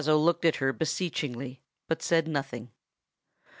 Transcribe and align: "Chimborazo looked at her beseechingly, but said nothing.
"Chimborazo 0.03 0.17
looked 0.19 0.45
at 0.45 0.55
her 0.55 0.73
beseechingly, 0.73 1.61
but 1.87 2.01
said 2.01 2.27
nothing. 2.27 2.71